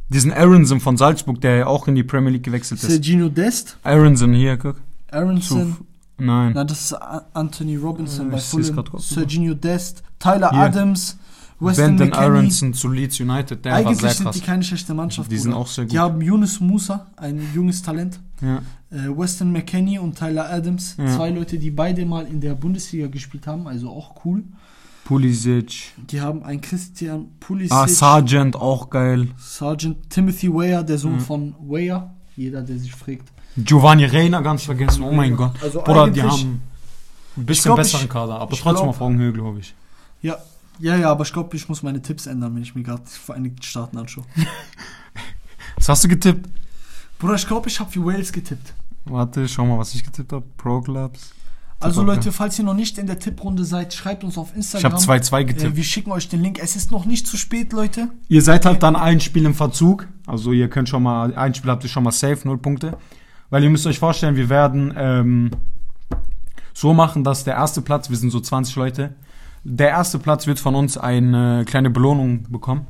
[0.08, 2.88] Diesen Aronson von Salzburg, der ja auch in die Premier League gewechselt ist.
[2.90, 4.76] Sergino Dest, Aronson hier, guck.
[5.10, 5.76] Aronson,
[6.18, 6.52] Nein.
[6.54, 6.92] na das ist
[7.34, 8.84] Anthony Robinson Äh, bei Fulham.
[8.98, 10.60] Sergino Dest, Tyler Hier.
[10.60, 11.18] Adams,
[11.60, 12.12] Weston McKennie.
[12.16, 14.34] Aronson zu Leeds United, der war Eigentlich sehr sind krass.
[14.36, 15.30] die keine schlechte Mannschaft.
[15.30, 15.62] Die sind Bruder.
[15.62, 15.92] auch sehr gut.
[15.92, 18.18] Die haben Yunus Musa, ein junges Talent.
[18.40, 18.58] Ja.
[18.90, 21.06] Äh, Weston McKenney und Tyler Adams, Ja.
[21.16, 24.42] zwei Leute, die beide mal in der Bundesliga gespielt haben, also auch cool.
[25.04, 25.92] Pulisic.
[25.96, 29.28] Die haben einen Christian Pulisic, Ah, Sargent, auch geil.
[29.38, 31.20] Sergeant Timothy Weah, der Sohn Mhm.
[31.20, 33.28] von Weah, jeder, der sich fragt.
[33.56, 35.02] Giovanni Reina, ganz vergessen.
[35.02, 35.52] Oh mein Gott.
[35.62, 36.60] Also Bruder, die haben
[37.36, 39.74] ein bisschen glaub, besseren ich- Kader, aber trotzdem auf Augenhöhe, glaube ich.
[40.22, 40.36] Ja,
[40.78, 43.10] ja, ja, aber ich glaube, ich muss meine Tipps ändern, wenn ich mir gerade die
[43.18, 44.24] Vereinigten Staaten anschaue.
[45.76, 46.48] Was hast du getippt?
[47.18, 48.72] Bruder, ich glaube, ich habe für Wales getippt.
[49.04, 50.44] Warte, schau mal, was ich getippt habe.
[50.56, 51.32] Pro Clubs.
[51.84, 52.02] Also.
[52.02, 54.92] Leute, falls ihr noch nicht in der Tipprunde seid, schreibt uns auf Ich Instagram.
[54.92, 55.76] habe 2-2 äh, getippt.
[55.76, 56.58] wir schicken euch den Link.
[56.62, 58.08] Es ist noch nicht zu spät, Leute.
[58.28, 60.08] Ihr seid halt dann ein Spiel im Verzug.
[60.26, 62.96] Also ihr könnt schon mal, ein Spiel habt ihr schon mal safe, null Punkte.
[63.50, 65.50] Weil ihr müsst euch vorstellen, wir werden ähm,
[66.72, 69.14] so machen, dass der erste Platz, wir sind so 20 Leute,
[69.64, 72.86] der erste Platz wird von uns eine kleine Belohnung bekommen.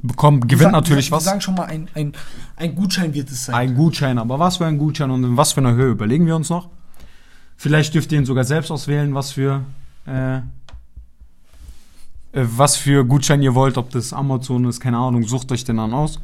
[0.00, 1.24] Wir gewinnt sagen- natürlich wir, was.
[1.24, 2.12] Wir sagen schon mal, ein, ein,
[2.56, 3.54] ein Gutschein wird es sein.
[3.54, 6.36] Ein Gutschein, aber was für ein Gutschein und in was für einer Höhe überlegen wir
[6.36, 6.68] uns noch.
[7.58, 9.64] Vielleicht dürft ihr ihn sogar selbst auswählen, was für
[10.06, 10.40] äh, äh,
[12.32, 15.92] was für Gutschein ihr wollt, ob das Amazon ist, keine Ahnung, sucht euch den dann
[15.92, 16.20] aus.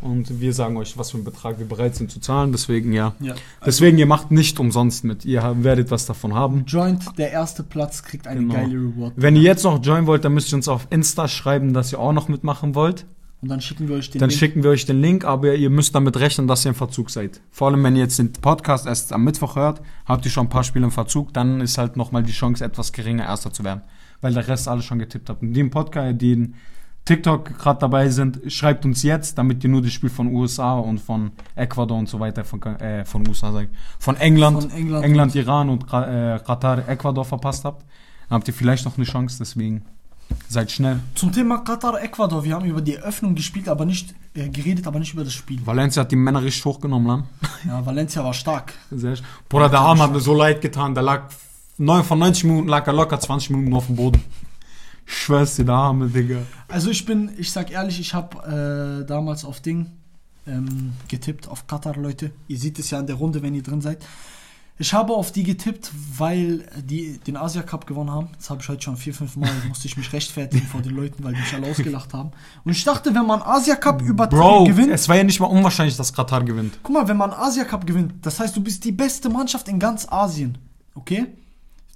[0.00, 2.50] Und wir sagen euch, was für einen Betrag wir bereit sind zu zahlen.
[2.50, 3.14] Deswegen ja.
[3.20, 3.34] ja.
[3.64, 5.24] Deswegen, ihr macht nicht umsonst mit.
[5.24, 6.64] Ihr werdet was davon haben.
[6.66, 8.54] Joint, der erste Platz, kriegt eine Genau.
[8.54, 9.12] geile Reward.
[9.14, 12.00] Wenn ihr jetzt noch joinen wollt, dann müsst ihr uns auf Insta schreiben, dass ihr
[12.00, 13.06] auch noch mitmachen wollt.
[13.42, 14.38] Und dann schicken wir euch den Dann Link.
[14.38, 17.40] schicken wir euch den Link, aber ihr müsst damit rechnen, dass ihr im Verzug seid.
[17.50, 20.50] Vor allem, wenn ihr jetzt den Podcast erst am Mittwoch hört, habt ihr schon ein
[20.50, 23.82] paar Spiele im Verzug, dann ist halt nochmal die Chance etwas geringer, Erster zu werden.
[24.20, 25.42] Weil der Rest alles schon getippt hat.
[25.42, 26.54] Und den Podcast, den
[27.04, 31.00] TikTok gerade dabei sind, schreibt uns jetzt, damit ihr nur das Spiel von USA und
[31.00, 35.04] von Ecuador und so weiter, von, äh, von USA, sag ich, von England, Von England
[35.04, 37.82] England, Iran und äh, Katar, Ecuador verpasst habt.
[38.28, 39.82] Dann habt ihr vielleicht noch eine Chance, deswegen
[40.48, 41.00] seid schnell.
[41.14, 42.44] Zum Thema Katar, Ecuador.
[42.44, 45.60] Wir haben über die Eröffnung gespielt, aber nicht äh, geredet, aber nicht über das Spiel.
[45.64, 47.24] Valencia hat die Männer richtig hochgenommen, Lan.
[47.66, 48.74] Ja, Valencia war stark.
[48.90, 49.26] Sehr schön.
[49.48, 50.94] Bruder, der Arm hat mir so leid getan.
[50.94, 51.28] Der lag,
[51.78, 54.22] neun von 90 Minuten lag er locker 20 Minuten auf dem Boden.
[55.06, 56.38] Ich schwör's dir, der Arme, Digga.
[56.68, 59.90] Also ich bin, ich sag ehrlich, ich habe äh, damals auf Ding
[60.46, 62.32] ähm, getippt, auf Katar, Leute.
[62.48, 64.04] Ihr seht es ja in der Runde, wenn ihr drin seid.
[64.82, 68.30] Ich habe auf die getippt, weil die den Asia Cup gewonnen haben.
[68.36, 71.22] Das habe ich heute schon vier, fünf Mal, musste ich mich rechtfertigen vor den Leuten,
[71.22, 72.32] weil die mich alle ausgelacht haben.
[72.64, 75.46] Und ich dachte, wenn man Asia Cup über Bro, gewinnt, es war ja nicht mal
[75.46, 76.80] unwahrscheinlich, dass Katar gewinnt.
[76.82, 79.78] guck mal, wenn man Asia Cup gewinnt, das heißt, du bist die beste Mannschaft in
[79.78, 80.58] ganz Asien.
[80.96, 81.26] Okay?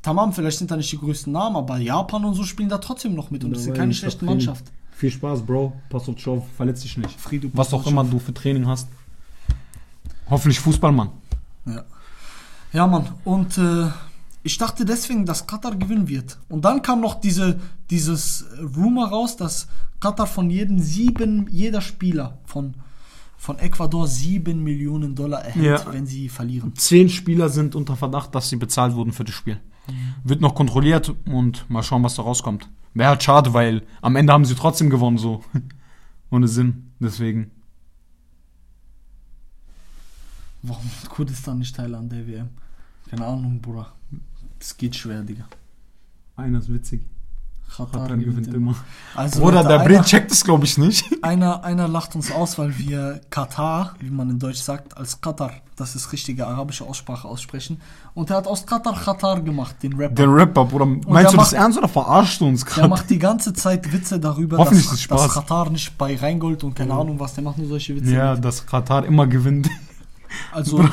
[0.01, 3.17] Tamam, vielleicht sind da nicht die größten Namen, aber Japan und so spielen da trotzdem
[3.17, 4.65] noch mit und das ist keine schlechte Mannschaft.
[4.93, 5.73] Viel Spaß, Bro.
[5.91, 7.21] Pass auf dich auf, verletz dich nicht.
[7.21, 8.87] Friede, Was auch immer du für Training hast.
[10.31, 11.11] Hoffentlich Fußballmann.
[11.67, 11.83] Ja.
[12.73, 13.07] Ja, Mann.
[13.25, 13.89] Und äh,
[14.43, 16.39] ich dachte deswegen, dass Katar gewinnen wird.
[16.49, 17.59] Und dann kam noch diese,
[17.91, 18.45] dieses
[18.77, 19.69] Rumor raus, dass
[20.01, 22.75] Katar von jedem sieben, jeder Spieler von,
[23.39, 25.93] von Ecuador sieben Millionen Dollar erhält, Ja.
[25.93, 26.75] wenn sie verlieren.
[26.77, 29.59] Zehn Spieler sind unter Verdacht, dass sie bezahlt wurden für das Spiel.
[30.25, 32.69] Wird noch kontrolliert und mal schauen, was da rauskommt.
[32.95, 35.43] Wäre halt schade, weil am Ende haben sie trotzdem gewonnen, so.
[36.31, 36.91] Ohne Sinn.
[36.99, 37.51] Deswegen.
[40.63, 42.49] Warum ist Kurdistan nicht Teil an der WM?
[43.11, 43.87] Keine Ahnung, Bruder.
[44.59, 45.45] Das geht schwer, Digga.
[46.37, 47.03] Einer ist witzig.
[47.69, 48.77] Katar Katar gewinnt immer.
[49.17, 51.05] Also, Bruder, Leute, der Brit checkt es, glaube ich, nicht.
[51.23, 55.51] Einer, einer lacht uns aus, weil wir Katar, wie man in Deutsch sagt, als Katar,
[55.75, 57.81] das ist richtige arabische Aussprache aussprechen.
[58.15, 60.15] Und er hat aus Katar Katar gemacht, den Rapper.
[60.15, 60.87] Der Rapper, Bruder.
[60.87, 62.89] Meinst der du das macht- ernst oder verarschst du uns Der gerade?
[62.89, 65.23] macht die ganze Zeit Witze darüber, dass, es Spaß.
[65.25, 68.13] dass Katar nicht bei Rheingold und keine Ahnung was, der macht nur solche Witze.
[68.15, 69.69] Ja, dass Katar immer gewinnt.
[70.53, 70.85] Also,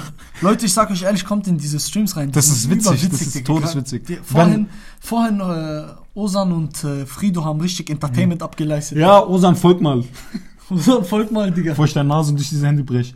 [0.42, 2.28] Leute, ich sag euch ehrlich, kommt in diese Streams rein.
[2.28, 4.06] Die Das ist witzig, das ist todeswitzig.
[4.06, 4.68] Die, vorhin,
[5.00, 8.98] vorhin äh, Osan und äh, Frido haben richtig Entertainment abgeleistet.
[8.98, 10.04] Ja, Osan, folg mal.
[10.70, 11.72] Osan, folgt mal, Digga.
[11.72, 13.16] Bevor ich deine Nase durch diese Hände brech.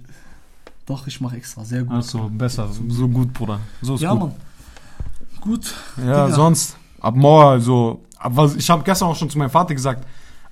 [0.85, 1.93] Doch, ich mach extra, sehr gut.
[1.93, 2.69] Also, besser.
[2.87, 3.59] So gut, Bruder.
[3.81, 4.19] So ist ja, gut.
[4.19, 4.31] Mann.
[5.41, 5.73] Gut.
[5.97, 6.35] Ja, Digga.
[6.35, 10.05] sonst, ab morgen, also, ab, was, ich habe gestern auch schon zu meinem Vater gesagt,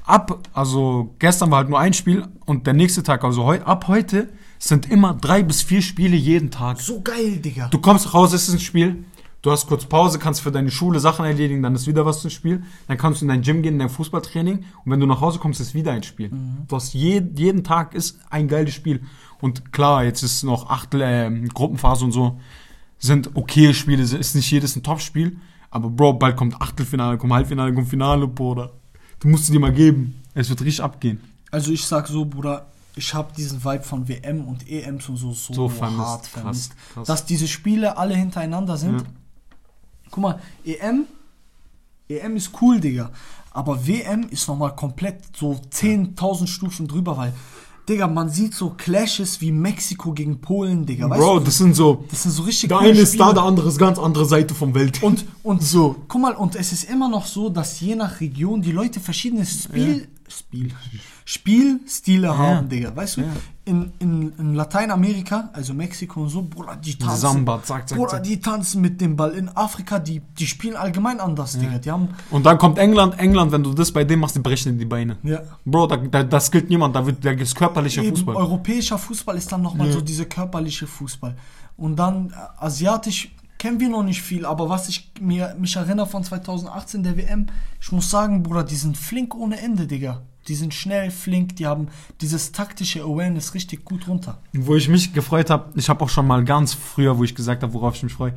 [0.06, 3.88] ab, also gestern war halt nur ein Spiel und der nächste Tag, also heu, ab
[3.88, 6.80] heute sind immer drei bis vier Spiele jeden Tag.
[6.80, 7.68] So geil, Digga.
[7.70, 9.06] Du kommst raus, es ist ein Spiel,
[9.42, 12.30] du hast kurz Pause, kannst für deine Schule Sachen erledigen, dann ist wieder was zum
[12.30, 15.22] Spiel, dann kannst du in dein Gym gehen, in dein Fußballtraining und wenn du nach
[15.22, 16.32] Hause kommst, ist wieder ein Spiel.
[16.68, 19.02] Du hast je, jeden Tag ist ein geiles Spiel.
[19.42, 22.40] Und klar, jetzt ist noch Achtel, äh, Gruppenphase und so,
[22.98, 25.38] sind okay Spiele, ist nicht jedes ein Topspiel,
[25.70, 28.72] aber Bro, bald kommt Achtelfinale, kommt Halbfinale, kommt Finale, Bruder.
[29.20, 30.22] Du musst es dir mal geben.
[30.34, 31.20] Es wird richtig abgehen.
[31.52, 35.34] Also ich sag so, Bruder, ich habe diesen Vibe von WM und EMs und so
[35.34, 36.00] so, So vermisst.
[36.00, 36.72] hart Krass, vermisst.
[36.94, 37.08] krass.
[37.08, 39.02] Dass diese Spiele alle hintereinander sind.
[39.02, 39.08] Ja.
[40.12, 41.06] Guck mal, EM,
[42.08, 43.12] EM ist cool, Digga.
[43.52, 47.34] Aber WM ist nochmal komplett so 10.000 Stufen drüber, weil,
[47.88, 51.10] Digga, man sieht so Clashes wie Mexiko gegen Polen, Digga.
[51.10, 51.46] Weißt Bro, du?
[51.46, 53.98] das sind so, das sind so richtig der eine ist da, der andere ist ganz
[54.00, 55.02] andere Seite vom Welt.
[55.04, 58.62] Und, und so, guck mal, und es ist immer noch so, dass je nach Region
[58.62, 60.72] die Leute verschiedene Spiel, Spiel,
[61.24, 62.96] Spielstile haben, Digga.
[62.96, 63.28] Weißt du, Ja.
[63.66, 67.18] in, in, in Lateinamerika, also Mexiko und so, Bruder, die tanzen.
[67.22, 69.32] Samba, zack, zack, Bruder, die tanzen mit dem Ball.
[69.32, 71.78] In Afrika, die, die spielen allgemein anders, Digga.
[71.78, 74.78] Die haben, Und dann kommt England, England, wenn du das bei dem machst, die brechen
[74.78, 75.18] die Beine.
[75.24, 75.42] ja.
[75.66, 78.36] Bro, da, da, das gilt niemand, da wird der ist körperlicher Eben, Fußball.
[78.36, 81.36] europäischer Fußball ist dann nochmal so dieser körperliche Fußball.
[81.78, 83.30] Und dann äh, asiatisch
[83.66, 87.48] kennen wir noch nicht viel, aber was ich mir mich erinnere von 2018 der WM,
[87.82, 90.22] ich muss sagen, Bruder, die sind flink ohne Ende, Digga.
[90.48, 91.88] Die sind schnell, flink, die haben
[92.22, 94.38] dieses taktische Awareness richtig gut runter.
[94.54, 97.64] Wo ich mich gefreut habe, ich habe auch schon mal ganz früher, wo ich gesagt
[97.64, 98.36] habe, worauf ich mich freue,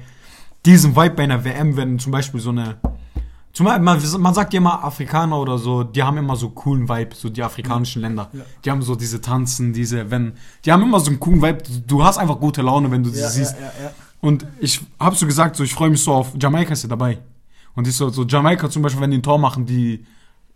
[0.64, 2.78] diesen Vibe bei einer WM, wenn zum Beispiel so eine,
[3.52, 6.88] zum Beispiel, man, man sagt ja immer Afrikaner oder so, die haben immer so coolen
[6.88, 8.30] Vibe, so die afrikanischen Länder.
[8.32, 8.40] Ja.
[8.64, 10.32] Die haben so diese Tanzen, diese, wenn,
[10.64, 13.28] die haben immer so einen coolen Vibe, du hast einfach gute Laune, wenn du sie
[13.28, 13.56] siehst.
[13.60, 13.90] ja, ja.
[14.20, 17.18] Und ich habe so gesagt, so ich freue mich so auf Jamaika ist ja dabei.
[17.74, 20.04] Und ich so, so Jamaika zum Beispiel, wenn die ein Tor machen, die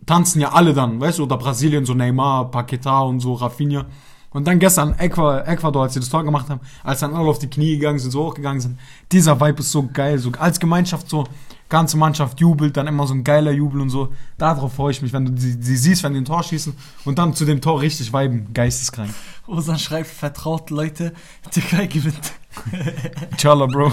[0.05, 3.85] tanzen ja alle dann, weißt du, oder Brasilien, so Neymar, Paqueta und so, Rafinha.
[4.31, 7.49] Und dann gestern Ecuador, als sie das Tor gemacht haben, als dann alle auf die
[7.49, 8.79] Knie gegangen sind, so hochgegangen sind,
[9.11, 11.25] dieser Vibe ist so geil, so als Gemeinschaft so,
[11.69, 14.09] ganze Mannschaft jubelt, dann immer so ein geiler Jubel und so.
[14.37, 17.17] Darauf freue ich mich, wenn du sie, sie siehst, wenn die ein Tor schießen und
[17.17, 19.11] dann zu dem Tor richtig viben, geisteskrank.
[19.47, 21.13] Osan schreibt, vertraut Leute,
[21.51, 22.33] Türkei gewinnt.
[23.31, 23.91] Inshallah, Bro.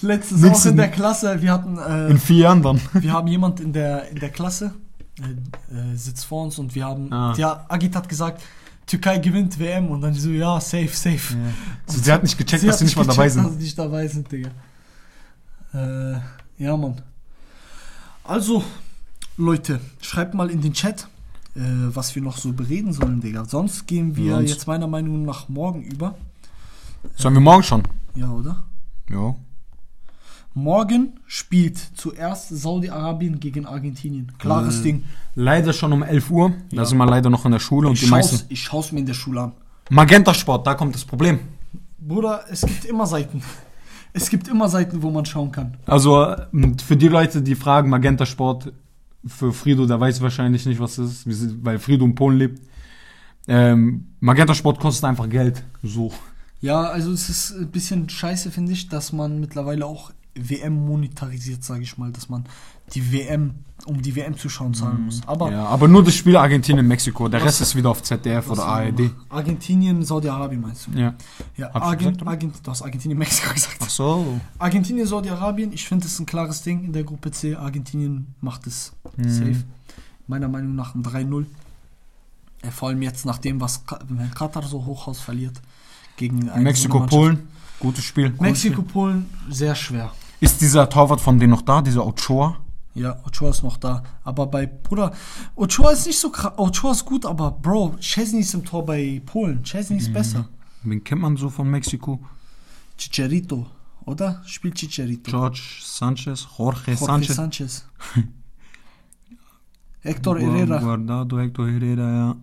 [0.00, 2.80] Letztens Nix auch in der Klasse, wir hatten, äh, In vier Jahren dann.
[2.94, 4.74] wir haben jemand in der, in der Klasse,
[5.20, 7.34] äh, äh, sitzt vor uns und wir haben, Ah.
[7.36, 8.42] ja, Agit hat gesagt,
[8.86, 11.36] Türkei gewinnt WM und dann so, ja, safe, safe.
[11.86, 13.44] So, sie hat nicht gecheckt, Sie dass sie nicht mal dabei sind.
[13.44, 14.50] Dass sie nicht dabei sind, Digga.
[15.74, 16.14] Äh,
[16.58, 17.00] ja, Mann.
[18.24, 18.64] Also,
[19.36, 21.06] Leute, schreibt mal in den Chat,
[21.54, 23.44] äh, was wir noch so bereden sollen, Digga.
[23.44, 26.16] Sonst gehen wir Sonst- jetzt meiner Meinung nach morgen über.
[27.16, 27.82] Sollen wir morgen schon?
[28.14, 28.64] Ja, oder?
[29.10, 29.34] Ja.
[30.54, 34.32] Morgen spielt zuerst Saudi-Arabien gegen Argentinien.
[34.38, 35.04] Klares Äh, Ding.
[35.36, 36.52] Leider schon um 11 Uhr.
[36.70, 36.84] Da Ja.
[36.84, 38.36] sind wir leider noch in der Schule und Ich die meisten.
[38.36, 39.52] schau's, ich schau's mir in der Schule an.
[39.90, 41.38] Magenta Sport, da kommt das Problem.
[41.98, 43.42] Bruder, es gibt immer Seiten.
[44.12, 45.76] Es gibt immer Seiten, wo man schauen kann.
[45.86, 48.72] Also ähm, für die Leute, die fragen, Magenta Sport,
[49.24, 52.60] für Frido, der weiß wahrscheinlich nicht, was das ist, weil Frido in Polen lebt.
[53.46, 55.62] Ähm, Magenta Sport kostet einfach Geld.
[55.82, 56.12] So.
[56.60, 61.64] Ja, also es ist ein bisschen scheiße, finde ich, dass man mittlerweile auch WM monetarisiert,
[61.64, 62.44] sage ich mal, dass man
[62.94, 63.54] die WM,
[63.86, 65.20] um die WM zu schauen, zahlen muss.
[65.26, 67.28] Aber Ja, aber nur das Spiel Argentinien, Mexiko.
[67.28, 69.10] Der Rest ist wieder auf ZDF oder ARD.
[69.28, 70.98] Argentinien, Saudi-Arabien meinst du?
[70.98, 71.14] Ja.
[71.56, 72.30] Ja, Hab Argent, gesagt, oder?
[72.30, 73.76] Argent, du hast Argentinien, Mexiko gesagt.
[73.80, 74.40] Ach so.
[74.58, 77.54] Argentinien, Saudi-Arabien, ich finde, das ist ein klares Ding in der Gruppe C.
[77.56, 79.28] Argentinien macht es Mhm.
[79.30, 79.64] safe.
[80.26, 81.46] Meiner Meinung nach ein 3-0.
[82.62, 83.82] Äh, vor allem jetzt nach dem, was
[84.34, 85.60] Katar so Hochhaus verliert.
[86.16, 87.20] Gegen eine so Mexiko, eine Mannschaft.
[87.22, 87.48] Polen.
[87.80, 88.30] Gutes Spiel.
[88.30, 90.12] Gutes Mexiko, Polen, sehr schwer.
[90.40, 92.56] Ist dieser Torwart von denen noch da, dieser Ochoa?
[92.94, 94.02] Ja, Ochoa ist noch da.
[94.24, 95.12] Aber bei, Bruder,
[95.54, 96.52] Ochoa ist nicht so krass.
[96.56, 99.62] Ochoa ist gut, aber Bro, Chesney ist im Tor bei Polen.
[99.62, 100.02] Chesney Mhm.
[100.02, 100.48] ist besser.
[100.82, 102.20] Wen kennt man so von Mexiko?
[102.98, 103.66] Chicharito,
[104.04, 104.42] oder?
[104.44, 105.30] Spielt Chicharito.
[105.30, 107.36] George Sanchez, Jorge, Jorge Sanchez.
[107.36, 107.84] Sanchez.
[110.00, 110.78] Hector Herrera.
[110.80, 112.36] Guardado, Hector Herrera, ja.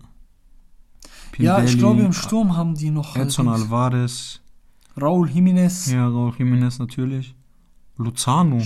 [1.38, 3.48] Ja, ich glaube im Sturm haben die noch äh, Edson.
[3.48, 4.40] Alvarez,
[5.00, 5.90] Raul Jiménez.
[5.92, 7.34] ja, Raul Jiménez natürlich.
[7.96, 8.62] Luzano,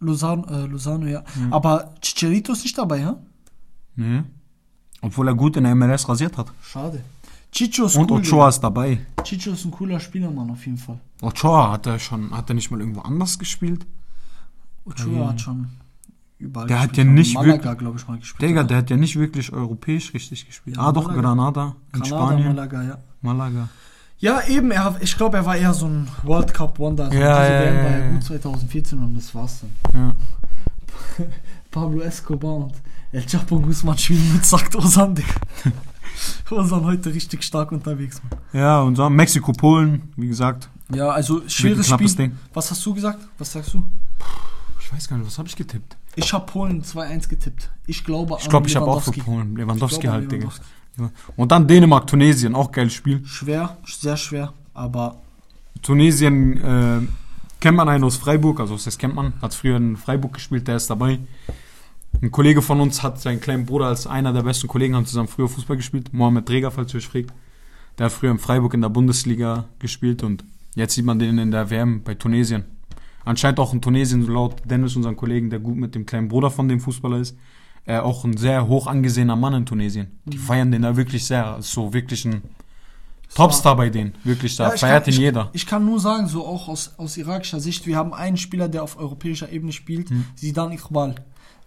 [0.00, 1.22] Lozano, äh, Lozano, ja.
[1.50, 3.16] Aber Chicharito ist nicht dabei, ja?
[3.94, 4.24] ne?
[5.00, 6.52] Obwohl er gut in der MLS rasiert hat.
[6.62, 7.02] Schade.
[7.52, 8.20] Chicho ist Und cool.
[8.20, 9.04] Ochoa ist dabei.
[9.24, 10.98] Chicho ist ein cooler Spieler, Mann, auf jeden Fall.
[11.20, 13.86] Ochoa hat er schon, hat er nicht mal irgendwo anders gespielt?
[14.84, 15.68] Ochoa hat schon
[16.42, 18.50] überall Der hat ja nicht Malaga, wirklich- glaube ich, mal gespielt.
[18.50, 20.76] Digga, der hat ja nicht wirklich europäisch richtig gespielt.
[20.76, 21.20] Ja, ah, doch, Malaga.
[21.22, 22.48] Granada in Granada, Spanien.
[22.54, 22.98] Malaga, ja.
[23.20, 23.68] Malaga.
[24.18, 27.04] Ja, eben, er, ich glaube, er war eher so ein World Cup Wonder.
[27.06, 29.70] Also Ja, diese ja, WM ja, war ja gut 2014 und das war's dann.
[30.00, 30.14] Ja.
[31.70, 32.74] Pablo Escobar und
[33.12, 35.34] El Chapo Guzman spielen mit, sagt Osan, Digga.
[36.50, 38.38] Osan heute richtig stark unterwegs, Mann.
[38.52, 40.68] ja, und so Mexiko, Polen, wie gesagt.
[40.94, 42.28] Ja, also schweres knappes Spiel.
[42.28, 42.38] Ding.
[42.52, 43.18] Was hast du gesagt?
[43.38, 43.82] Was sagst du?
[44.80, 45.96] Ich weiß gar nicht, was habe ich getippt?
[46.14, 47.70] Ich habe Polen 2-1 getippt.
[47.86, 49.12] Ich glaube Ich glaube, ich habe auch für.
[49.12, 49.56] Polen.
[49.56, 50.48] Lewandowski halt, Digga.
[51.36, 53.24] Und dann Dänemark, Tunesien, auch geiles Spiel.
[53.24, 55.22] Schwer, sehr schwer, aber
[55.80, 57.00] Tunesien äh,
[57.60, 60.76] kennt man einen aus Freiburg, also das kennt man, hat früher in Freiburg gespielt, der
[60.76, 61.18] ist dabei.
[62.20, 65.28] Ein Kollege von uns hat seinen kleinen Bruder als einer der besten Kollegen, haben zusammen
[65.28, 66.12] früher Fußball gespielt.
[66.12, 67.32] Mohamed Dreger, falls ihr euch fragt.
[67.98, 70.44] Der hat früher in Freiburg in der Bundesliga gespielt und
[70.74, 72.64] jetzt sieht man den in der WM bei Tunesien.
[73.24, 76.68] Anscheinend auch in Tunesien, laut Dennis, unseren Kollegen, der gut mit dem kleinen Bruder von
[76.68, 77.36] dem Fußballer ist,
[77.84, 80.18] äh, auch ein sehr hoch angesehener Mann in Tunesien.
[80.24, 81.56] Die feiern den da wirklich sehr.
[81.58, 82.42] Ist so wirklich ein
[83.34, 84.14] Topstar bei denen.
[84.24, 85.50] Wirklich, da Ja, feiert kann, ihn ich, jeder.
[85.52, 88.82] Ich kann nur sagen, so auch aus, aus irakischer Sicht, wir haben einen Spieler, der
[88.82, 91.10] auf europäischer Ebene spielt, Sidan Iqbal.
[91.10, 91.14] Äh,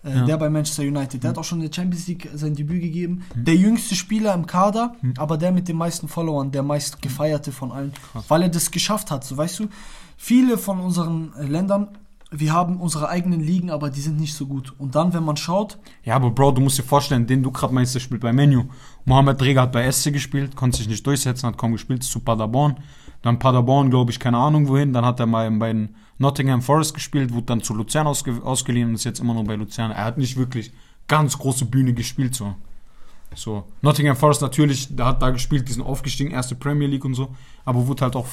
[0.06, 0.12] Hm.
[0.13, 0.20] Ja.
[0.20, 0.28] Hm.
[0.28, 1.24] Der bei Manchester United.
[1.24, 3.24] Der hat auch schon in der Champions League sein Debüt gegeben.
[3.34, 5.15] Der jüngste Spieler im Kader, Hm.
[5.18, 7.91] aber der mit den meisten Followern, der meist gefeierte von allen,
[8.28, 9.24] weil er das geschafft hat.
[9.24, 9.68] So weißt du,
[10.17, 11.89] viele von unseren äh, Ländern,
[12.32, 14.73] wir haben unsere eigenen Ligen, aber die sind nicht so gut.
[14.78, 17.73] Und dann, wenn man schaut, Ja, aber Bro, du musst dir vorstellen, den du gerade
[17.73, 18.65] meinst, der spielt bei Menu.
[19.06, 22.19] Mohamed Dreger hat bei SC gespielt, konnte sich nicht durchsetzen, hat kaum gespielt, ist zu
[22.19, 22.78] Paderborn.
[23.21, 24.91] Dann Paderborn, glaube ich, keine Ahnung wohin.
[24.91, 28.89] Dann hat er mal bei den Nottingham Forest gespielt, wurde dann zu Luzern ausge ausgeliehen
[28.89, 29.91] und ist jetzt immer noch bei Luzern.
[29.91, 30.71] Er hat nicht wirklich
[31.08, 32.56] ganz große Bühne gespielt, so.
[33.34, 33.65] So.
[33.82, 37.36] Nottingham Forest natürlich, der hat da gespielt, die sind aufgestiegen, erste Premier League und so,
[37.65, 38.28] aber wurde halt auch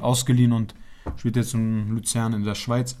[0.00, 0.74] ausgeliehen und
[1.16, 2.96] spielt jetzt in Luzern in der Schweiz.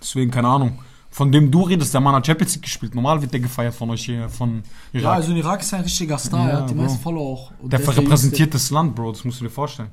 [0.00, 0.78] Deswegen, keine Ahnung.
[1.10, 2.94] Von dem du redest, der Mann hat Champions League gespielt.
[2.94, 5.02] Normal wird der gefeiert von euch hier, von Irak.
[5.04, 6.82] ja, also in Irak ist ein richtiger Star, Ja, er hat die Bro.
[6.82, 7.52] meisten Follower auch.
[7.62, 8.02] Der jüngste.
[8.02, 9.90] repräsentiert das Land, Bro, das musst du dir vorstellen.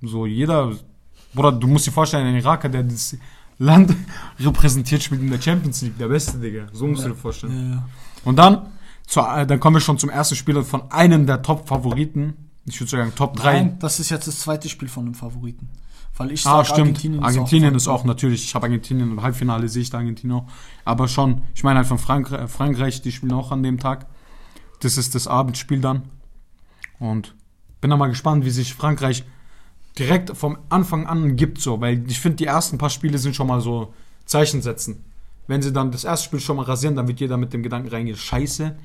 [0.00, 0.72] So, jeder,
[1.34, 3.16] Bruder, du musst dir vorstellen, ein Iraker, der das
[3.58, 3.94] Land
[4.38, 6.66] repräsentiert, spielt in der Champions League, der Beste, Digga.
[6.72, 7.70] So musst du dir vorstellen.
[7.70, 7.88] Ja, ja.
[8.24, 8.66] Und dann,
[9.06, 12.34] zu, äh, dann kommen wir schon zum ersten Spieler von einem der Top-Favoriten.
[12.66, 13.52] Ich würde sagen Top 3.
[13.52, 15.68] Nein, das ist jetzt das zweite Spiel von dem Favoriten.
[16.16, 16.88] Weil ich Ah, sag, stimmt.
[16.88, 20.40] Argentinien, Argentinien, ist ist auch natürlich, ich habe Argentinien im Halbfinale, sehe ich da Argentinien
[20.40, 20.46] auch.
[20.84, 24.06] Aber schon, ich meine halt von Frankreich, Frankreich, die spielen auch an dem Tag.
[24.80, 26.02] Das ist das Abendspiel dann.
[26.98, 27.34] Und
[27.80, 29.24] bin da mal gespannt, wie sich Frankreich
[29.98, 33.46] direkt vom Anfang an gibt, so, weil ich finde, die ersten paar Spiele sind schon
[33.46, 33.92] mal so
[34.24, 35.04] Zeichen setzen.
[35.48, 37.88] wenn sie dann das erste Spiel schon mal rasieren, dann wird jeder mit dem Gedanken
[37.88, 38.76] reingehen, scheiße,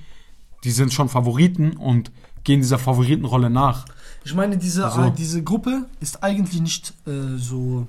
[0.63, 2.11] die sind schon Favoriten und
[2.43, 3.85] gehen dieser Favoritenrolle nach.
[4.23, 7.87] Ich meine, diese, Also- äh, diese Gruppe ist eigentlich nicht äh, so,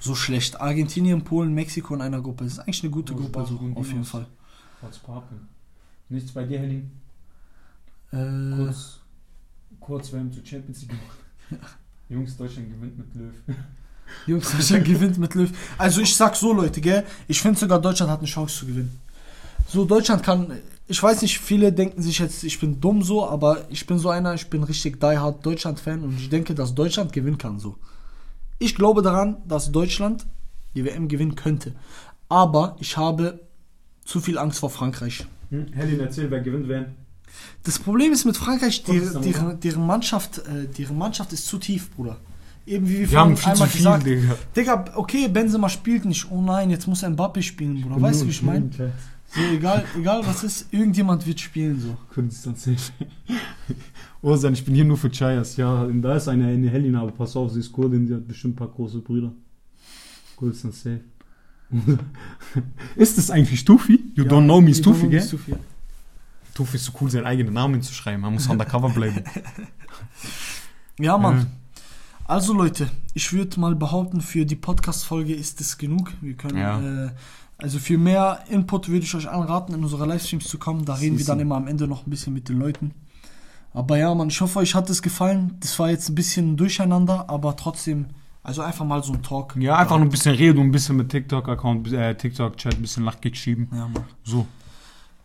[0.00, 0.60] so schlecht.
[0.60, 2.44] Argentinien, Polen, Mexiko in einer Gruppe.
[2.44, 4.04] Das ist eigentlich eine gute Oh, Gruppe, Spaß, so, guten auf jeden.
[4.04, 4.26] Fall.
[6.08, 6.84] Nichts bei dir, Helly?
[8.12, 8.72] Äh,
[9.80, 11.18] kurz WM zu Champions League gemacht.
[12.08, 13.34] Jungs, Deutschland gewinnt mit Löw.
[14.26, 15.50] Jungs, Deutschland gewinnt mit Löw.
[15.78, 17.04] Also ich sag so, Leute, gell?
[17.26, 19.00] Ich finde sogar, Deutschland hat eine Chance zu gewinnen.
[19.68, 20.52] So, Deutschland kann.
[20.86, 24.10] Ich weiß nicht, viele denken sich jetzt, ich bin dumm so, aber ich bin so
[24.10, 27.76] einer, ich bin richtig die hard Deutschland-Fan und ich denke, dass Deutschland gewinnen kann so.
[28.58, 30.26] Ich glaube daran, dass Deutschland
[30.74, 31.74] die WM gewinnen könnte.
[32.28, 33.40] Aber ich habe
[34.04, 35.26] zu viel Angst vor Frankreich.
[35.50, 35.72] Hm?
[35.72, 36.86] Helly, erzähl, wer gewinnt WM?
[37.62, 41.90] Das Problem ist mit Frankreich, die, deren, deren, Mannschaft, äh, deren Mannschaft ist zu tief,
[41.92, 42.18] Bruder.
[42.66, 44.36] Eben wie wir Wir haben viel zu einmal viel, gesagt Digga.
[44.56, 46.30] Digga, okay, Benzema spielt nicht.
[46.30, 48.00] Oh nein, jetzt muss Mbappe spielen, Bruder.
[48.00, 48.70] Weißt du, wie ich meine?
[49.26, 51.96] So, egal, egal was ist, irgendjemand wird spielen, so.
[52.12, 52.92] Kurdistan safe.
[54.22, 55.56] Ozan, ich bin hier nur für Chayas.
[55.56, 58.54] Ja, da ist eine, eine Helena, aber pass auf, sie ist Kurdin, sie hat bestimmt
[58.54, 59.32] ein paar große Brüder.
[60.36, 61.00] Kurdistan safe.
[62.96, 64.12] ist das eigentlich Tufi?
[64.14, 65.26] You don't know me is Tufi, gell?
[65.26, 65.54] Tufi.
[66.54, 68.22] Tufi ist so cool, seinen eigenen Namen zu schreiben.
[68.22, 69.24] Man muss undercover bleiben.
[71.00, 71.38] Ja, Mann.
[71.38, 71.46] Ja.
[72.26, 76.10] Also, Leute, ich würde mal behaupten, für die Podcast-Folge ist es genug.
[76.22, 76.80] Wir können, Ja.
[77.06, 77.10] äh,
[77.58, 80.84] also für mehr Input würde ich euch anraten, in unsere Livestreams zu kommen.
[80.84, 81.28] Da reden wir Sisi.
[81.28, 82.92] dann immer am Ende noch ein bisschen mit den Leuten.
[83.74, 85.56] Aber ja, Mann, ich hoffe, euch hat es gefallen.
[85.60, 88.06] Das war jetzt ein bisschen durcheinander, aber trotzdem,
[88.42, 89.54] also einfach mal so ein Talk.
[89.56, 93.04] Ja, einfach nur ein bisschen reden und ein bisschen mit TikTok-Account, äh, TikTok-Chat, ein bisschen
[93.04, 93.68] Lachkick schieben.
[93.72, 94.04] Ja, Mann.
[94.22, 94.46] So.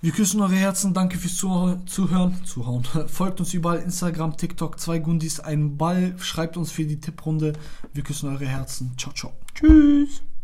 [0.02, 2.46] Wir küssen eure Herzen, danke fürs Zuh Zuhören.
[2.46, 2.84] Zuhauen.
[3.08, 6.16] Folgt uns überall, Instagram, TikTok, zwei Gundis, einen Ball.
[6.20, 7.54] Schreibt uns für die Tipprunde.
[7.94, 8.94] Wir küssen eure Herzen.
[8.98, 9.34] Ciao, ciao.
[9.54, 10.22] Tschüss.